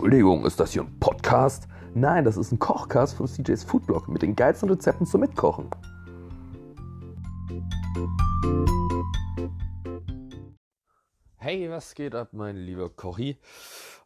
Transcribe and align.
Entschuldigung, 0.00 0.46
ist 0.46 0.58
das 0.58 0.72
hier 0.72 0.80
ein 0.80 0.98
Podcast? 0.98 1.68
Nein, 1.92 2.24
das 2.24 2.38
ist 2.38 2.52
ein 2.52 2.58
Kochcast 2.58 3.18
von 3.18 3.26
CJ's 3.26 3.64
Foodblog 3.64 4.08
mit 4.08 4.22
den 4.22 4.34
geilsten 4.34 4.70
Rezepten 4.70 5.04
zum 5.04 5.20
Mitkochen. 5.20 5.68
Hey, 11.36 11.68
was 11.68 11.94
geht 11.94 12.14
ab, 12.14 12.28
mein 12.32 12.56
lieber 12.56 12.88
Kochi? 12.88 13.36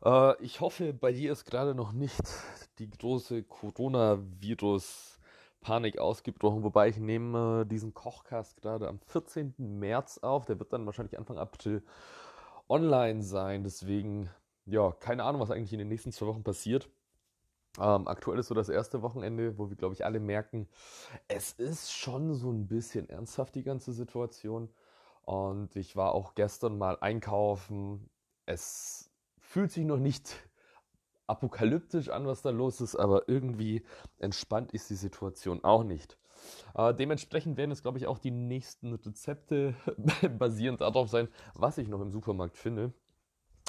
Äh, 0.05 0.43
ich 0.43 0.61
hoffe, 0.61 0.93
bei 0.93 1.13
dir 1.13 1.31
ist 1.31 1.45
gerade 1.45 1.77
noch 1.77 1.93
nicht 1.93 2.25
die 2.81 2.91
große 2.91 3.45
Coronavirus-Panik 3.45 5.99
ausgebrochen, 5.99 6.65
wobei 6.65 6.89
ich 6.89 6.97
nehme 6.97 7.61
äh, 7.61 7.67
diesen 7.67 7.95
Kochcast 7.95 8.57
gerade 8.57 8.89
am 8.89 8.99
14. 8.99 9.55
März 9.59 10.19
auf. 10.19 10.45
Der 10.45 10.59
wird 10.59 10.73
dann 10.73 10.87
wahrscheinlich 10.87 11.17
Anfang 11.17 11.39
April 11.39 11.85
online 12.69 13.23
sein. 13.23 13.63
Deswegen 13.63 14.29
ja, 14.67 14.93
keine 14.93 15.25
Ahnung, 15.25 15.41
was 15.41 15.51
eigentlich 15.51 15.73
in 15.73 15.79
den 15.79 15.89
nächsten 15.89 16.13
zwei 16.13 16.27
Wochen 16.27 16.43
passiert. 16.43 16.89
Ähm, 17.79 18.07
aktuell 18.07 18.39
ist 18.39 18.49
so 18.49 18.55
das 18.55 18.69
erste 18.69 19.03
Wochenende, 19.03 19.59
wo 19.59 19.69
wir, 19.69 19.77
glaube 19.77 19.95
ich, 19.95 20.05
alle 20.05 20.21
merken, 20.21 20.69
es 21.27 21.53
ist 21.53 21.93
schon 21.93 22.35
so 22.35 22.51
ein 22.51 22.69
bisschen 22.69 23.09
ernsthaft, 23.09 23.55
die 23.55 23.65
ganze 23.65 23.93
Situation. 23.93 24.69
Und 25.23 25.75
ich 25.77 25.97
war 25.97 26.13
auch 26.13 26.35
gestern 26.35 26.79
mal 26.79 26.99
einkaufen. 27.01 28.09
Es 28.47 29.11
fühlt 29.39 29.73
sich 29.73 29.85
noch 29.85 29.99
nicht 29.99 30.37
apokalyptisch 31.27 32.11
an, 32.11 32.27
was 32.27 32.43
da 32.43 32.51
los 32.51 32.81
ist, 32.81 32.97
aber 32.97 33.29
irgendwie 33.29 33.83
entspannt 34.19 34.73
ist 34.73 34.91
die 34.91 34.95
Situation 34.95 35.65
auch 35.65 35.83
nicht. 35.83 36.19
Äh, 36.75 36.95
dementsprechend 36.95 37.57
werden 37.57 37.71
es, 37.71 37.83
glaube 37.83 37.99
ich, 37.99 38.07
auch 38.07 38.19
die 38.19 38.31
nächsten 38.31 38.93
Rezepte 38.95 39.75
basierend 40.39 40.81
darauf 40.81 41.09
sein, 41.09 41.29
was 41.55 41.79
ich 41.79 41.89
noch 41.89 42.01
im 42.01 42.11
Supermarkt 42.11 42.57
finde. 42.57 42.93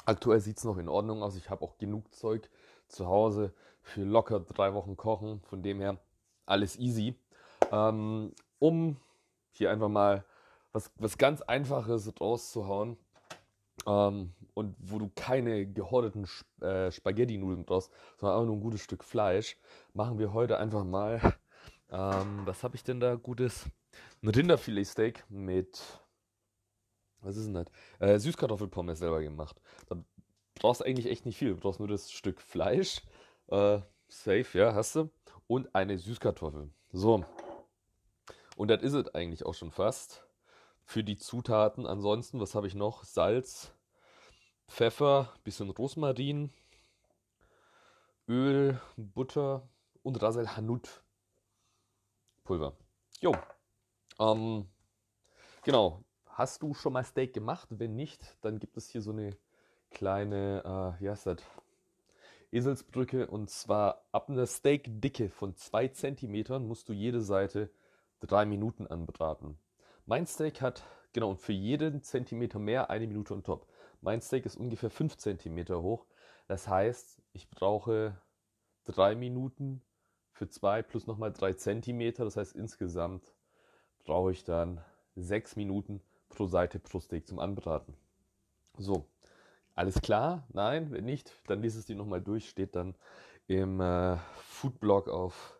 Aktuell 0.06 0.40
sieht 0.40 0.58
es 0.58 0.64
noch 0.64 0.78
in 0.78 0.88
Ordnung 0.88 1.22
aus. 1.22 1.36
Ich 1.36 1.50
habe 1.50 1.62
auch 1.62 1.76
genug 1.78 2.14
Zeug 2.14 2.48
zu 2.88 3.06
Hause 3.06 3.52
für 3.82 4.02
locker 4.02 4.40
drei 4.40 4.72
Wochen 4.72 4.96
kochen. 4.96 5.40
Von 5.42 5.62
dem 5.62 5.80
her 5.80 5.98
alles 6.46 6.78
easy. 6.78 7.14
Ähm, 7.72 8.32
um 8.58 8.96
hier 9.50 9.70
einfach 9.70 9.88
mal 9.88 10.24
was, 10.72 10.92
was 10.96 11.18
ganz 11.18 11.42
Einfaches 11.42 12.12
rauszuhauen 12.20 12.96
ähm, 13.86 14.32
und 14.54 14.76
wo 14.78 14.98
du 14.98 15.10
keine 15.14 15.66
gehorteten 15.66 16.28
äh, 16.60 16.90
Spaghetti-Nudeln 16.90 17.64
brauchst, 17.64 17.90
sondern 18.16 18.38
auch 18.38 18.44
nur 18.44 18.56
ein 18.56 18.60
gutes 18.60 18.82
Stück 18.82 19.02
Fleisch, 19.02 19.56
machen 19.92 20.18
wir 20.18 20.32
heute 20.32 20.58
einfach 20.58 20.84
mal, 20.84 21.20
ähm, 21.90 22.42
was 22.44 22.62
habe 22.62 22.76
ich 22.76 22.84
denn 22.84 23.00
da 23.00 23.16
Gutes? 23.16 23.66
Ein 24.22 24.28
Rinderfiletsteak 24.28 25.24
mit 25.30 25.82
was 27.22 27.36
ist 27.36 27.46
denn 27.46 27.54
das? 27.54 27.66
Äh, 27.98 28.18
Süßkartoffelpommes 28.18 28.98
selber 28.98 29.22
gemacht. 29.22 29.60
Da 29.88 29.96
brauchst 30.54 30.80
du 30.80 30.84
eigentlich 30.84 31.06
echt 31.06 31.26
nicht 31.26 31.38
viel. 31.38 31.50
Du 31.50 31.60
brauchst 31.60 31.80
nur 31.80 31.88
das 31.88 32.10
Stück 32.10 32.40
Fleisch. 32.40 33.02
Äh, 33.48 33.80
safe, 34.08 34.46
ja, 34.58 34.74
hast 34.74 34.96
du. 34.96 35.10
Und 35.46 35.74
eine 35.74 35.98
Süßkartoffel. 35.98 36.70
So. 36.92 37.24
Und 38.56 38.68
das 38.68 38.82
ist 38.82 38.94
es 38.94 39.14
eigentlich 39.14 39.44
auch 39.44 39.54
schon 39.54 39.70
fast. 39.70 40.26
Für 40.84 41.02
die 41.02 41.16
Zutaten. 41.16 41.86
Ansonsten, 41.86 42.40
was 42.40 42.54
habe 42.54 42.66
ich 42.66 42.74
noch? 42.74 43.04
Salz, 43.04 43.72
Pfeffer, 44.68 45.32
bisschen 45.44 45.70
Rosmarin, 45.70 46.50
Öl, 48.28 48.80
Butter 48.96 49.68
und 50.02 50.20
Rasel 50.22 50.56
Hanut 50.56 51.02
Pulver. 52.44 52.76
Jo. 53.20 53.34
Ähm, 54.18 54.68
genau. 55.62 56.04
Hast 56.36 56.62
du 56.62 56.74
schon 56.74 56.92
mal 56.92 57.02
Steak 57.02 57.32
gemacht? 57.32 57.66
Wenn 57.70 57.96
nicht, 57.96 58.36
dann 58.42 58.58
gibt 58.58 58.76
es 58.76 58.90
hier 58.90 59.00
so 59.00 59.10
eine 59.10 59.38
kleine, 59.90 60.96
äh, 60.98 61.02
wie 61.02 61.08
heißt 61.08 61.28
das? 61.28 61.38
Eselsbrücke. 62.52 63.26
Und 63.28 63.48
zwar 63.48 64.04
ab 64.12 64.28
einer 64.28 64.46
Steakdicke 64.46 65.30
von 65.30 65.56
2 65.56 65.88
cm 65.88 66.62
musst 66.62 66.90
du 66.90 66.92
jede 66.92 67.22
Seite 67.22 67.70
3 68.20 68.44
Minuten 68.44 68.86
anbraten. 68.86 69.58
Mein 70.04 70.26
Steak 70.26 70.60
hat, 70.60 70.82
genau, 71.14 71.30
und 71.30 71.40
für 71.40 71.54
jeden 71.54 72.02
Zentimeter 72.02 72.58
mehr 72.58 72.90
eine 72.90 73.06
Minute 73.06 73.32
on 73.32 73.42
top. 73.42 73.66
Mein 74.02 74.20
Steak 74.20 74.44
ist 74.44 74.56
ungefähr 74.56 74.90
5 74.90 75.16
cm 75.16 75.68
hoch. 75.70 76.04
Das 76.48 76.68
heißt, 76.68 77.22
ich 77.32 77.48
brauche 77.48 78.20
3 78.84 79.14
Minuten 79.14 79.80
für 80.32 80.50
2 80.50 80.82
plus 80.82 81.06
nochmal 81.06 81.32
3 81.32 81.54
cm. 81.54 82.12
Das 82.18 82.36
heißt, 82.36 82.54
insgesamt 82.54 83.32
brauche 84.04 84.32
ich 84.32 84.44
dann 84.44 84.84
6 85.14 85.56
Minuten 85.56 86.02
pro 86.36 86.46
Seite 86.46 86.78
pro 86.78 87.00
Steak 87.00 87.26
zum 87.26 87.38
Anbraten. 87.38 87.94
So, 88.78 89.06
alles 89.74 90.00
klar? 90.00 90.46
Nein, 90.52 90.90
wenn 90.92 91.06
nicht, 91.06 91.32
dann 91.46 91.62
liest 91.62 91.78
es 91.78 91.86
dir 91.86 91.96
nochmal 91.96 92.20
durch, 92.20 92.48
steht 92.50 92.76
dann 92.76 92.94
im 93.46 93.80
äh, 93.80 94.18
Foodblog 94.44 95.08
auf 95.08 95.58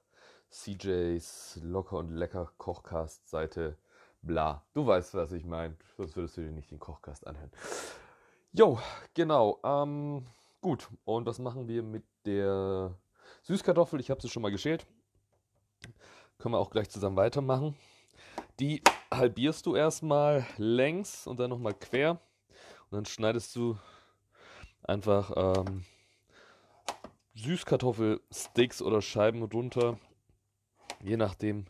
CJs 0.50 1.60
Locker 1.62 1.96
und 1.96 2.10
Lecker 2.10 2.52
Kochcast 2.58 3.28
Seite 3.28 3.78
bla. 4.20 4.64
Du 4.74 4.86
weißt, 4.86 5.14
was 5.14 5.32
ich 5.32 5.44
meine, 5.46 5.76
sonst 5.96 6.14
würdest 6.14 6.36
du 6.36 6.42
dir 6.42 6.52
nicht 6.52 6.70
den 6.70 6.78
Kochcast 6.78 7.26
anhören. 7.26 7.50
Jo, 8.52 8.78
genau. 9.14 9.58
Ähm, 9.64 10.26
gut, 10.60 10.88
und 11.04 11.26
was 11.26 11.38
machen 11.38 11.68
wir 11.68 11.82
mit 11.82 12.04
der 12.26 12.94
Süßkartoffel? 13.42 13.98
Ich 14.00 14.10
habe 14.10 14.20
sie 14.20 14.28
schon 14.28 14.42
mal 14.42 14.50
geschält. 14.50 14.86
Können 16.38 16.54
wir 16.54 16.58
auch 16.58 16.70
gleich 16.70 16.90
zusammen 16.90 17.16
weitermachen. 17.16 17.74
Die 18.58 18.82
halbierst 19.12 19.66
du 19.66 19.76
erstmal 19.76 20.46
längs 20.56 21.26
und 21.26 21.38
dann 21.38 21.50
nochmal 21.50 21.74
quer. 21.74 22.12
Und 22.90 22.92
dann 22.92 23.04
schneidest 23.04 23.54
du 23.54 23.76
einfach 24.82 25.32
ähm, 25.36 25.84
Süßkartoffelsticks 27.34 28.80
oder 28.80 29.02
Scheiben 29.02 29.42
runter. 29.42 29.98
Je 31.02 31.18
nachdem, 31.18 31.66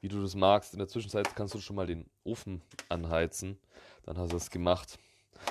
wie 0.00 0.08
du 0.08 0.22
das 0.22 0.36
magst. 0.36 0.74
In 0.74 0.78
der 0.78 0.88
Zwischenzeit 0.88 1.34
kannst 1.34 1.54
du 1.54 1.58
schon 1.58 1.74
mal 1.74 1.86
den 1.86 2.08
Ofen 2.22 2.62
anheizen. 2.88 3.58
Dann 4.04 4.16
hast 4.16 4.32
du 4.32 4.36
es 4.36 4.50
gemacht. 4.50 5.00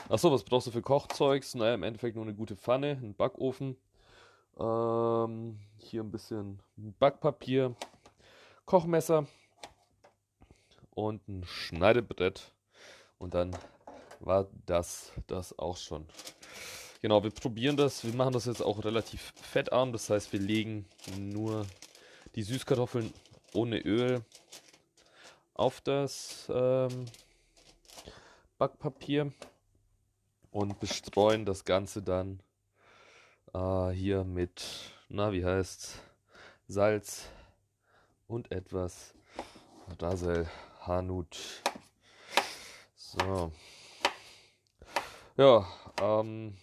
Achso, 0.07 0.31
was 0.31 0.45
brauchst 0.45 0.67
du 0.67 0.71
für 0.71 0.81
Kochzeugs? 0.81 1.53
Naja, 1.55 1.73
im 1.73 1.83
Endeffekt 1.83 2.15
nur 2.15 2.23
eine 2.23 2.33
gute 2.33 2.55
Pfanne, 2.55 2.91
einen 2.91 3.13
Backofen. 3.13 3.75
Ähm, 4.57 5.59
hier 5.77 6.01
ein 6.01 6.11
bisschen 6.11 6.61
Backpapier, 6.77 7.75
Kochmesser 8.65 9.27
und 11.01 11.27
ein 11.27 11.43
Schneidebrett. 11.45 12.53
Und 13.17 13.33
dann 13.33 13.55
war 14.19 14.47
das 14.65 15.11
das 15.27 15.57
auch 15.57 15.77
schon. 15.77 16.05
Genau, 17.01 17.23
wir 17.23 17.31
probieren 17.31 17.77
das. 17.77 18.03
Wir 18.03 18.13
machen 18.13 18.33
das 18.33 18.45
jetzt 18.45 18.61
auch 18.61 18.83
relativ 18.83 19.33
fettarm. 19.41 19.91
Das 19.91 20.09
heißt, 20.09 20.31
wir 20.33 20.39
legen 20.39 20.85
nur 21.17 21.65
die 22.35 22.43
Süßkartoffeln 22.43 23.11
ohne 23.53 23.79
Öl 23.79 24.23
auf 25.53 25.81
das 25.81 26.47
ähm, 26.53 27.05
Backpapier 28.57 29.31
und 30.51 30.79
bestreuen 30.79 31.45
das 31.45 31.65
Ganze 31.65 32.01
dann 32.01 32.41
äh, 33.53 33.89
hier 33.89 34.23
mit, 34.23 34.63
na, 35.09 35.31
wie 35.31 35.43
heißt 35.43 35.99
Salz 36.67 37.27
und 38.27 38.51
etwas 38.51 39.13
Rasel 39.99 40.47
Hanut. 40.81 41.37
So. 42.95 43.51
Ja, 45.37 45.67
ähm. 46.01 46.57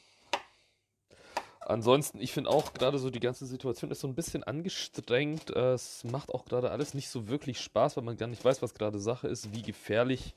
Ansonsten, 1.60 2.18
ich 2.22 2.32
finde 2.32 2.48
auch 2.48 2.72
gerade 2.72 2.98
so 2.98 3.10
die 3.10 3.20
ganze 3.20 3.44
Situation 3.44 3.90
ist 3.90 4.00
so 4.00 4.08
ein 4.08 4.14
bisschen 4.14 4.42
angestrengt. 4.42 5.50
Es 5.50 6.02
macht 6.02 6.32
auch 6.32 6.46
gerade 6.46 6.70
alles 6.70 6.94
nicht 6.94 7.10
so 7.10 7.28
wirklich 7.28 7.60
Spaß, 7.60 7.96
weil 7.96 8.04
man 8.04 8.16
gar 8.16 8.26
nicht 8.26 8.42
weiß, 8.42 8.62
was 8.62 8.72
gerade 8.72 8.98
Sache 8.98 9.28
ist. 9.28 9.52
Wie 9.52 9.60
gefährlich 9.60 10.34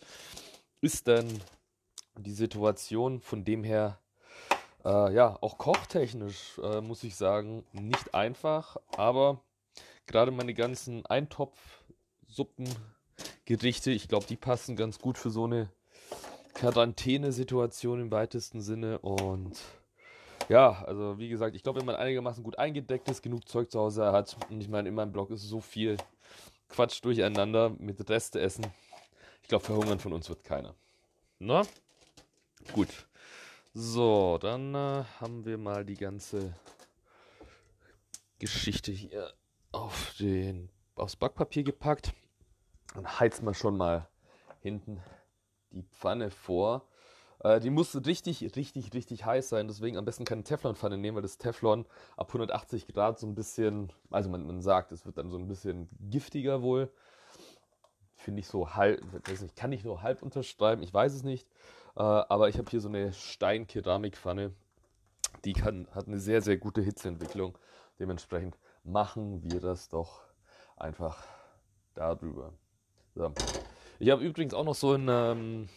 ist 0.81 1.07
denn 1.07 1.41
die 2.17 2.33
Situation? 2.33 3.21
Von 3.21 3.45
dem 3.45 3.63
her, 3.63 3.97
äh, 4.83 5.13
ja, 5.13 5.37
auch 5.39 5.57
kochtechnisch 5.57 6.59
äh, 6.61 6.81
muss 6.81 7.01
ich 7.03 7.15
sagen, 7.15 7.63
nicht 7.71 8.13
einfach. 8.13 8.75
Aber 8.97 9.39
gerade 10.07 10.31
meine 10.31 10.53
ganzen 10.53 11.05
Eintopfsuppen 11.05 12.67
Gerichte. 13.45 13.91
Ich 13.91 14.07
glaube, 14.07 14.25
die 14.27 14.35
passen 14.35 14.75
ganz 14.75 14.99
gut 14.99 15.17
für 15.17 15.29
so 15.29 15.45
eine 15.45 15.69
Quarantänesituation 16.53 18.01
im 18.01 18.11
weitesten 18.11 18.61
Sinne. 18.61 18.99
Und 18.99 19.57
ja, 20.49 20.83
also 20.83 21.17
wie 21.17 21.29
gesagt, 21.29 21.55
ich 21.55 21.63
glaube, 21.63 21.79
wenn 21.79 21.85
man 21.85 21.95
einigermaßen 21.95 22.43
gut 22.43 22.59
eingedeckt 22.59 23.09
ist, 23.09 23.21
genug 23.21 23.47
Zeug 23.47 23.71
zu 23.71 23.79
Hause 23.79 24.11
hat, 24.11 24.37
und 24.49 24.61
ich 24.61 24.69
meine, 24.69 24.89
in 24.89 24.95
meinem 24.95 25.11
Blog 25.11 25.31
ist 25.31 25.43
so 25.43 25.61
viel 25.61 25.97
Quatsch 26.69 27.03
durcheinander 27.03 27.69
mit 27.77 28.09
Reste 28.09 28.39
essen. 28.39 28.65
Ich 29.41 29.49
glaube, 29.49 29.65
verhungern 29.65 29.99
von 29.99 30.13
uns 30.13 30.29
wird 30.29 30.43
keiner. 30.43 30.75
Na? 31.39 31.63
Gut. 32.73 32.89
So, 33.73 34.37
dann 34.41 34.75
äh, 34.75 35.03
haben 35.19 35.45
wir 35.45 35.57
mal 35.57 35.85
die 35.85 35.95
ganze 35.95 36.53
Geschichte 38.39 38.91
hier 38.91 39.33
auf 39.71 40.13
den, 40.19 40.69
aufs 40.95 41.15
Backpapier 41.15 41.63
gepackt. 41.63 42.13
Dann 42.95 43.19
heizt 43.19 43.41
man 43.43 43.53
schon 43.53 43.77
mal 43.77 44.07
hinten 44.61 45.01
die 45.71 45.83
Pfanne 45.83 46.29
vor. 46.29 46.87
Äh, 47.39 47.59
die 47.59 47.69
muss 47.69 47.95
richtig, 48.05 48.55
richtig, 48.55 48.93
richtig 48.93 49.25
heiß 49.25 49.49
sein. 49.49 49.67
Deswegen 49.67 49.97
am 49.97 50.05
besten 50.05 50.25
keine 50.25 50.43
Teflonpfanne 50.43 50.97
nehmen, 50.97 51.15
weil 51.15 51.21
das 51.21 51.37
Teflon 51.37 51.85
ab 52.17 52.27
180 52.29 52.87
Grad 52.87 53.19
so 53.19 53.27
ein 53.27 53.35
bisschen, 53.35 53.91
also 54.09 54.29
man, 54.29 54.45
man 54.45 54.61
sagt, 54.61 54.91
es 54.91 55.05
wird 55.05 55.17
dann 55.17 55.29
so 55.29 55.37
ein 55.37 55.47
bisschen 55.47 55.89
giftiger 56.09 56.61
wohl. 56.61 56.91
Finde 58.15 58.41
ich 58.41 58.47
so 58.47 58.75
halb, 58.75 59.01
weiß 59.27 59.41
nicht, 59.41 59.55
kann 59.55 59.71
ich 59.71 59.83
nur 59.83 60.03
halb 60.03 60.21
unterschreiben, 60.21 60.83
ich 60.83 60.93
weiß 60.93 61.13
es 61.13 61.23
nicht. 61.23 61.47
Äh, 61.95 62.01
aber 62.01 62.49
ich 62.49 62.57
habe 62.57 62.69
hier 62.69 62.81
so 62.81 62.89
eine 62.89 63.13
Stein-Keramikpfanne. 63.13 64.53
Die 65.45 65.53
kann, 65.53 65.87
hat 65.95 66.07
eine 66.07 66.19
sehr, 66.19 66.41
sehr 66.41 66.57
gute 66.57 66.81
Hitzeentwicklung. 66.81 67.57
Dementsprechend 67.99 68.57
machen 68.83 69.43
wir 69.43 69.59
das 69.59 69.89
doch 69.89 70.21
einfach 70.77 71.23
darüber. 71.95 72.53
So. 73.15 73.33
Ich 73.99 74.09
habe 74.09 74.23
übrigens 74.23 74.53
auch 74.53 74.63
noch 74.63 74.75
so 74.75 74.93
ein 74.93 75.07
ähm, 75.09 75.69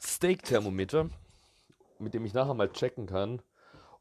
Steak-Thermometer, 0.00 1.08
mit 1.98 2.14
dem 2.14 2.24
ich 2.24 2.34
nachher 2.34 2.54
mal 2.54 2.70
checken 2.70 3.06
kann, 3.06 3.42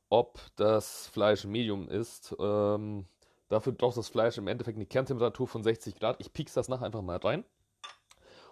ob 0.10 0.40
das 0.56 1.08
Fleisch 1.08 1.46
Medium 1.46 1.88
ist. 1.90 2.36
Ähm, 2.40 3.06
dafür 3.48 3.74
braucht 3.74 3.98
das 3.98 4.10
Fleisch 4.10 4.38
im 4.38 4.48
Endeffekt 4.48 4.78
eine 4.78 4.86
Kerntemperatur 4.86 5.48
von 5.48 5.64
60 5.64 5.96
Grad. 5.96 6.18
Ich 6.20 6.34
piekse 6.34 6.56
das 6.56 6.68
nachher 6.68 6.86
einfach 6.86 7.02
mal 7.02 7.18
rein 7.18 7.46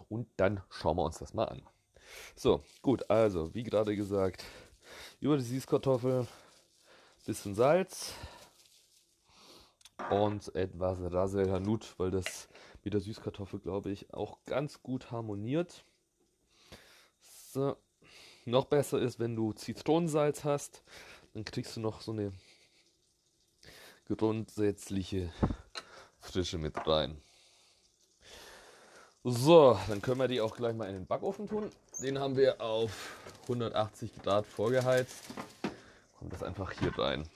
und 0.09 0.27
dann 0.38 0.62
schauen 0.69 0.98
wir 0.98 1.04
uns 1.04 1.19
das 1.19 1.33
mal 1.33 1.45
an. 1.45 1.62
So, 2.36 2.63
gut, 2.81 3.09
also 3.09 3.54
wie 3.54 3.63
gerade 3.63 3.95
gesagt, 3.95 4.45
über 5.19 5.38
die 5.38 5.44
Süßkartoffel, 5.44 6.25
bisschen 7.25 7.56
Salz 7.56 8.13
und 10.10 10.54
etwas 10.56 11.00
Rasel 11.02 11.52
Hanut, 11.52 11.96
weil 11.98 12.12
das 12.12 12.48
mit 12.84 12.94
der 12.94 13.02
Süßkartoffel, 13.02 13.60
glaube 13.60 13.92
ich, 13.92 14.14
auch 14.14 14.38
ganz 14.46 14.82
gut 14.82 15.12
harmoniert. 15.12 15.84
So. 17.54 17.76
Noch 18.46 18.66
besser 18.66 19.00
ist, 19.00 19.20
wenn 19.20 19.36
du 19.36 19.52
Zitronensalz 19.52 20.46
hast, 20.46 20.82
dann 21.34 21.44
kriegst 21.44 21.76
du 21.76 21.82
noch 21.82 22.00
so 22.00 22.14
eine 22.14 22.32
grundsätzliche 24.08 25.34
Frische 26.20 26.58
mit 26.58 26.88
rein. 26.88 27.22
So, 29.26 29.78
dann 29.90 30.02
können 30.02 30.22
wir 30.22 30.30
die 30.30 30.40
auch 30.40 30.56
gleich 30.56 30.74
mal 30.74 30.88
in 30.88 30.94
den 30.94 31.06
Backofen 31.06 31.50
tun. 31.50 31.70
Den 32.02 32.18
haben 32.18 32.38
wir 32.38 32.62
auf 32.62 33.18
180 33.44 34.22
Grad 34.24 34.46
vorgeheizt. 34.46 35.26
Kommt 36.18 36.32
das 36.32 36.44
einfach 36.44 36.72
hier 36.72 36.98
rein. 36.98 37.28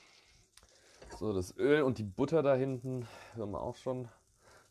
So, 1.22 1.34
das 1.34 1.56
Öl 1.56 1.84
und 1.84 2.00
die 2.00 2.04
Butter 2.04 2.42
da 2.42 2.56
hinten, 2.56 3.08
hören 3.36 3.52
wir 3.52 3.62
auch 3.62 3.76
schon, 3.76 4.10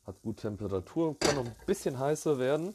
hat 0.05 0.21
gut 0.21 0.39
Temperatur, 0.39 1.17
kann 1.17 1.37
noch 1.37 1.45
ein 1.45 1.55
bisschen 1.65 1.97
heißer 1.97 2.41
werden. 2.41 2.75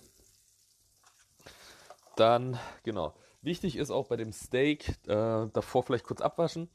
Dann, 2.16 2.57
genau, 2.83 3.13
wichtig 3.42 3.75
ist 3.75 3.92
auch 3.92 4.07
bei 4.07 4.16
dem 4.16 4.31
Steak, 4.31 4.88
äh, 5.10 5.48
davor 5.51 5.83
vielleicht 5.83 6.06
kurz 6.06 6.22
abwaschen. 6.22 6.69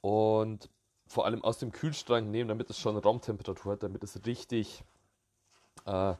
Und 0.00 0.68
vor 1.06 1.24
allem 1.24 1.44
aus 1.44 1.60
dem 1.60 1.70
Kühlschrank 1.70 2.28
nehmen, 2.28 2.48
damit 2.48 2.68
es 2.70 2.78
schon 2.80 2.96
Raumtemperatur 2.96 3.74
hat, 3.74 3.84
damit 3.84 4.02
es 4.02 4.26
richtig 4.26 4.82
äh, 5.84 6.14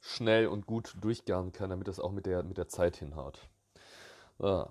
schnell 0.00 0.46
und 0.46 0.64
gut 0.64 0.94
durchgaren 1.02 1.52
kann, 1.52 1.68
damit 1.68 1.88
es 1.88 2.00
auch 2.00 2.12
mit 2.12 2.24
der, 2.24 2.44
mit 2.44 2.56
der 2.56 2.68
Zeit 2.68 2.96
hinhaut. 2.96 3.46
So. 4.38 4.70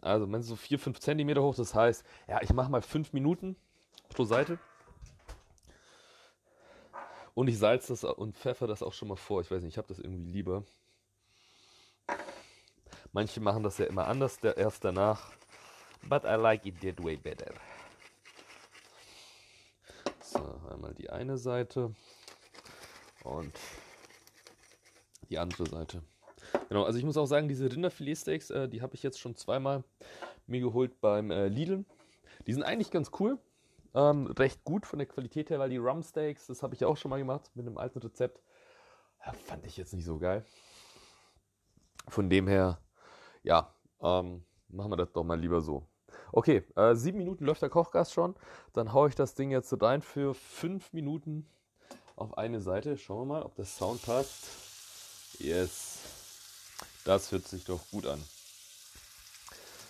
Also, 0.00 0.30
wenn 0.30 0.42
so 0.42 0.56
4, 0.56 0.78
5 0.78 1.00
cm 1.00 1.38
hoch, 1.38 1.54
das 1.54 1.74
heißt, 1.74 2.04
ja, 2.28 2.40
ich 2.42 2.52
mache 2.52 2.70
mal 2.70 2.82
5 2.82 3.12
Minuten 3.12 3.56
pro 4.08 4.24
Seite. 4.24 4.58
Und 7.34 7.48
ich 7.48 7.58
salze 7.58 7.92
das 7.92 8.02
und 8.04 8.36
pfeffer 8.36 8.66
das 8.66 8.82
auch 8.82 8.94
schon 8.94 9.08
mal 9.08 9.16
vor. 9.16 9.42
Ich 9.42 9.50
weiß 9.50 9.62
nicht, 9.62 9.74
ich 9.74 9.78
habe 9.78 9.88
das 9.88 9.98
irgendwie 9.98 10.32
lieber. 10.32 10.64
Manche 13.12 13.40
machen 13.40 13.62
das 13.62 13.78
ja 13.78 13.86
immer 13.86 14.06
anders, 14.06 14.38
der 14.40 14.56
erst 14.56 14.84
danach. 14.84 15.32
But 16.02 16.24
I 16.24 16.36
like 16.36 16.64
it 16.66 16.80
that 16.80 17.02
way 17.02 17.16
better. 17.16 17.52
So, 20.22 20.60
einmal 20.70 20.94
die 20.94 21.10
eine 21.10 21.36
Seite 21.36 21.94
und 23.24 23.52
die 25.28 25.38
andere 25.38 25.66
Seite. 25.66 26.02
Genau, 26.68 26.84
also 26.84 26.98
ich 26.98 27.04
muss 27.04 27.16
auch 27.16 27.26
sagen, 27.26 27.48
diese 27.48 27.70
Rinderfiletsteaks, 27.70 28.50
äh, 28.50 28.68
die 28.68 28.82
habe 28.82 28.94
ich 28.94 29.02
jetzt 29.02 29.18
schon 29.18 29.36
zweimal 29.36 29.84
mir 30.46 30.60
geholt 30.60 31.00
beim 31.00 31.30
äh, 31.30 31.48
Lidl. 31.48 31.84
Die 32.46 32.52
sind 32.52 32.62
eigentlich 32.62 32.90
ganz 32.90 33.10
cool, 33.18 33.38
ähm, 33.94 34.26
recht 34.26 34.64
gut 34.64 34.86
von 34.86 34.98
der 34.98 35.06
Qualität 35.06 35.50
her, 35.50 35.58
weil 35.58 35.70
die 35.70 35.78
Rumsteaks, 35.78 36.46
das 36.46 36.62
habe 36.62 36.74
ich 36.74 36.84
auch 36.84 36.96
schon 36.96 37.10
mal 37.10 37.18
gemacht 37.18 37.50
mit 37.54 37.66
einem 37.66 37.78
alten 37.78 37.98
Rezept, 37.98 38.40
ja, 39.24 39.32
fand 39.32 39.66
ich 39.66 39.76
jetzt 39.76 39.94
nicht 39.94 40.04
so 40.04 40.18
geil. 40.18 40.44
Von 42.08 42.30
dem 42.30 42.46
her, 42.46 42.78
ja, 43.42 43.74
ähm, 44.00 44.44
machen 44.68 44.92
wir 44.92 44.96
das 44.96 45.12
doch 45.12 45.24
mal 45.24 45.38
lieber 45.38 45.60
so. 45.60 45.86
Okay, 46.32 46.62
äh, 46.76 46.94
sieben 46.94 47.18
Minuten 47.18 47.44
läuft 47.44 47.62
der 47.62 47.70
Kochgas 47.70 48.12
schon. 48.12 48.34
Dann 48.72 48.92
haue 48.92 49.08
ich 49.08 49.14
das 49.14 49.34
Ding 49.34 49.50
jetzt 49.50 49.74
rein 49.82 50.02
für 50.02 50.34
fünf 50.34 50.92
Minuten 50.92 51.46
auf 52.14 52.36
eine 52.38 52.60
Seite. 52.60 52.96
Schauen 52.96 53.20
wir 53.20 53.34
mal, 53.34 53.42
ob 53.42 53.54
der 53.56 53.64
Sound 53.64 54.02
passt. 54.02 54.44
Yes. 55.38 55.95
Das 57.06 57.30
hört 57.30 57.46
sich 57.46 57.64
doch 57.64 57.80
gut 57.92 58.04
an. 58.04 58.20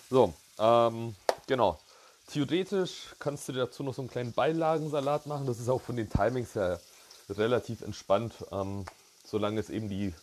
So, 0.09 0.35
ähm, 0.59 1.15
genau. 1.47 1.79
Theoretisch 2.27 3.15
kannst 3.17 3.47
du 3.47 3.53
dir 3.53 3.65
dazu 3.65 3.81
noch 3.81 3.95
so 3.95 4.03
einen 4.03 4.11
kleinen 4.11 4.33
Beilagensalat 4.33 5.25
machen. 5.25 5.47
Das 5.47 5.59
ist 5.59 5.67
auch 5.67 5.81
von 5.81 5.95
den 5.95 6.11
Timings 6.11 6.53
her 6.53 6.79
relativ 7.27 7.81
entspannt, 7.81 8.33
ähm, 8.51 8.85
solange 9.25 9.59
es 9.59 9.71
eben 9.71 9.89
die 9.89 10.13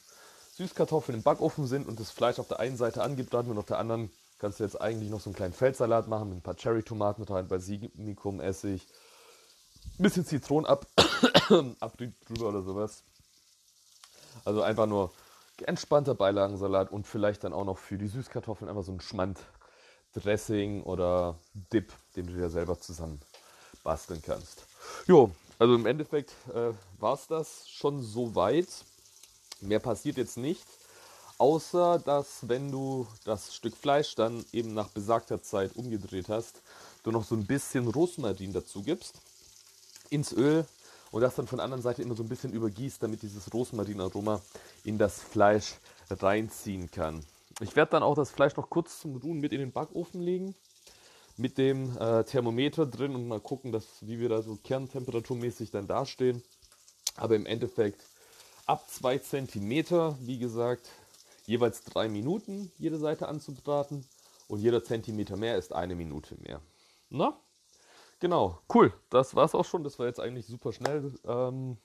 Süßkartoffeln 0.56 1.18
im 1.18 1.24
Backofen 1.24 1.66
sind 1.66 1.88
und 1.88 1.98
das 1.98 2.12
Fleisch 2.12 2.38
auf 2.38 2.46
der 2.46 2.60
einen 2.60 2.76
Seite 2.76 3.02
angebraten 3.02 3.50
und 3.50 3.58
auf 3.58 3.66
der 3.66 3.78
anderen 3.78 4.08
kannst 4.38 4.60
du 4.60 4.64
jetzt 4.64 4.80
eigentlich 4.80 5.10
noch 5.10 5.20
so 5.20 5.30
einen 5.30 5.36
kleinen 5.36 5.52
Feldsalat 5.52 6.06
machen 6.06 6.28
mit 6.28 6.38
ein 6.38 6.42
paar 6.42 6.56
Cherry-Tomaten 6.56 7.24
rein, 7.24 7.48
Basilikum, 7.48 8.40
Essig, 8.40 8.86
ein 9.98 10.02
bisschen 10.04 10.24
Zitronenabrieb 10.24 12.14
drüber 12.28 12.50
oder 12.50 12.62
sowas. 12.62 13.02
Also 14.44 14.62
einfach 14.62 14.86
nur 14.86 15.12
entspannter 15.62 16.14
Beilagensalat 16.14 16.90
und 16.90 17.06
vielleicht 17.06 17.44
dann 17.44 17.52
auch 17.52 17.64
noch 17.64 17.78
für 17.78 17.98
die 17.98 18.08
Süßkartoffeln 18.08 18.68
einfach 18.68 18.82
so 18.82 18.92
ein 18.92 19.00
Schmand 19.00 19.38
Dressing 20.14 20.82
oder 20.82 21.36
Dip, 21.72 21.92
den 22.16 22.26
du 22.26 22.34
dir 22.34 22.48
selber 22.48 22.78
zusammen 22.78 23.20
basteln 23.82 24.22
kannst. 24.24 24.64
Jo, 25.06 25.30
also 25.58 25.74
im 25.74 25.86
Endeffekt 25.86 26.32
äh, 26.54 26.72
war 26.98 27.14
es 27.14 27.26
das 27.26 27.68
schon 27.68 28.02
so 28.02 28.34
weit. 28.34 28.68
Mehr 29.60 29.80
passiert 29.80 30.16
jetzt 30.16 30.36
nicht. 30.36 30.64
Außer, 31.38 31.98
dass 31.98 32.48
wenn 32.48 32.70
du 32.70 33.06
das 33.24 33.54
Stück 33.54 33.76
Fleisch 33.76 34.14
dann 34.14 34.44
eben 34.52 34.72
nach 34.72 34.88
besagter 34.88 35.42
Zeit 35.42 35.74
umgedreht 35.74 36.28
hast, 36.28 36.62
du 37.02 37.10
noch 37.10 37.24
so 37.24 37.34
ein 37.34 37.46
bisschen 37.46 37.88
Rosmarin 37.88 38.52
dazu 38.52 38.82
gibst 38.82 39.14
ins 40.10 40.32
Öl 40.32 40.64
und 41.14 41.20
das 41.20 41.36
dann 41.36 41.46
von 41.46 41.58
der 41.58 41.64
anderen 41.64 41.80
Seite 41.80 42.02
immer 42.02 42.16
so 42.16 42.24
ein 42.24 42.28
bisschen 42.28 42.52
übergießt, 42.52 43.00
damit 43.00 43.22
dieses 43.22 43.54
Rosmarinaroma 43.54 44.42
in 44.82 44.98
das 44.98 45.22
Fleisch 45.22 45.76
reinziehen 46.10 46.90
kann. 46.90 47.24
Ich 47.60 47.76
werde 47.76 47.92
dann 47.92 48.02
auch 48.02 48.16
das 48.16 48.32
Fleisch 48.32 48.56
noch 48.56 48.68
kurz 48.68 48.98
zum 48.98 49.14
Ruhen 49.14 49.38
mit 49.38 49.52
in 49.52 49.60
den 49.60 49.70
Backofen 49.70 50.20
legen, 50.20 50.56
mit 51.36 51.56
dem 51.56 51.96
äh, 51.98 52.24
Thermometer 52.24 52.84
drin 52.84 53.14
und 53.14 53.28
mal 53.28 53.38
gucken, 53.38 53.70
dass, 53.70 53.86
wie 54.00 54.18
wir 54.18 54.28
da 54.28 54.42
so 54.42 54.56
kerntemperaturmäßig 54.56 55.70
dann 55.70 55.86
dastehen. 55.86 56.42
Aber 57.14 57.36
im 57.36 57.46
Endeffekt 57.46 58.02
ab 58.66 58.84
2 58.90 59.18
cm, 59.18 60.16
wie 60.18 60.38
gesagt, 60.38 60.90
jeweils 61.46 61.84
drei 61.84 62.08
Minuten 62.08 62.72
jede 62.76 62.98
Seite 62.98 63.28
anzubraten 63.28 64.04
und 64.48 64.58
jeder 64.58 64.82
Zentimeter 64.82 65.36
mehr 65.36 65.58
ist 65.58 65.74
eine 65.74 65.94
Minute 65.94 66.34
mehr. 66.42 66.60
Na? 67.08 67.38
Genau, 68.24 68.58
cool. 68.72 68.90
Das 69.10 69.34
war's 69.34 69.54
auch 69.54 69.66
schon. 69.66 69.84
Das 69.84 69.98
war 69.98 70.06
jetzt 70.06 70.18
eigentlich 70.18 70.46
super 70.46 70.72
schnell. 70.72 71.12
Ähm, 71.26 71.76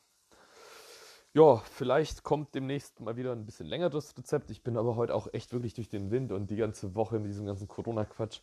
ja, 1.34 1.58
vielleicht 1.58 2.24
kommt 2.24 2.56
demnächst 2.56 3.02
mal 3.02 3.18
wieder 3.18 3.34
ein 3.34 3.46
bisschen 3.46 3.66
längeres 3.66 4.18
Rezept. 4.18 4.50
Ich 4.50 4.64
bin 4.64 4.78
aber 4.78 4.96
heute 4.96 5.16
auch 5.16 5.28
echt 5.34 5.52
wirklich 5.52 5.74
durch 5.74 5.90
den 5.90 6.12
Wind 6.12 6.32
und 6.32 6.50
die 6.50 6.56
ganze 6.56 6.96
Woche 6.96 7.20
mit 7.20 7.30
diesem 7.30 7.46
ganzen 7.46 7.68
Corona-Quatsch. 7.68 8.40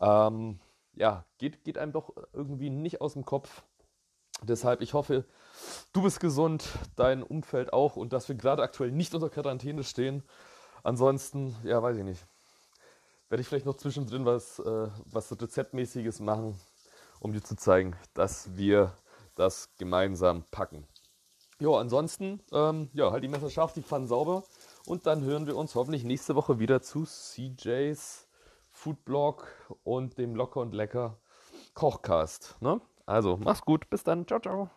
Ähm, 0.00 0.60
ja, 0.94 1.24
geht, 1.38 1.64
geht 1.64 1.76
einem 1.76 1.90
doch 1.90 2.14
irgendwie 2.32 2.70
nicht 2.70 3.00
aus 3.00 3.14
dem 3.14 3.24
Kopf. 3.24 3.64
Deshalb, 4.44 4.80
ich 4.80 4.94
hoffe, 4.94 5.24
du 5.92 6.02
bist 6.02 6.20
gesund, 6.20 6.68
dein 6.94 7.20
Umfeld 7.20 7.72
auch 7.72 7.96
und 7.96 8.12
dass 8.12 8.28
wir 8.28 8.36
gerade 8.36 8.62
aktuell 8.62 8.92
nicht 8.92 9.12
unter 9.12 9.28
Quarantäne 9.28 9.82
stehen. 9.82 10.22
Ansonsten, 10.84 11.56
ja, 11.64 11.82
weiß 11.82 11.96
ich 11.96 12.04
nicht. 12.04 12.24
Werde 13.28 13.42
ich 13.42 13.48
vielleicht 13.48 13.66
noch 13.66 13.76
zwischendrin 13.76 14.24
was, 14.24 14.60
äh, 14.60 14.88
was 15.06 15.32
Rezeptmäßiges 15.32 16.20
machen, 16.20 16.56
um 17.20 17.32
dir 17.32 17.42
zu 17.42 17.56
zeigen, 17.56 17.94
dass 18.14 18.56
wir 18.56 18.92
das 19.36 19.70
gemeinsam 19.78 20.44
packen. 20.50 20.86
Ja, 21.60 21.72
ansonsten, 21.72 22.40
ähm, 22.52 22.88
ja, 22.94 23.12
halt 23.12 23.22
die 23.22 23.28
Messer 23.28 23.50
scharf, 23.50 23.74
die 23.74 23.82
Pfannen 23.82 24.06
sauber. 24.06 24.44
Und 24.86 25.06
dann 25.06 25.22
hören 25.22 25.46
wir 25.46 25.56
uns 25.56 25.74
hoffentlich 25.74 26.04
nächste 26.04 26.34
Woche 26.34 26.58
wieder 26.58 26.80
zu 26.80 27.04
CJs 27.04 28.26
Foodblog 28.72 29.46
und 29.84 30.16
dem 30.16 30.34
Locker 30.34 30.60
und 30.60 30.74
Lecker 30.74 31.18
Kochcast. 31.74 32.56
Ne? 32.60 32.80
Also, 33.04 33.36
mach's 33.36 33.62
gut, 33.62 33.90
bis 33.90 34.04
dann, 34.04 34.26
ciao, 34.26 34.40
ciao. 34.40 34.70